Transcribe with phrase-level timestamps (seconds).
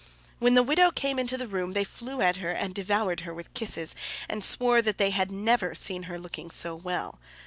[0.39, 3.53] When the widow came into the room, they flew at her and devoured her with
[3.53, 3.93] kisses,
[4.27, 7.19] and swore that they had never seen her looking so well.